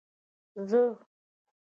[0.69, 0.81] زه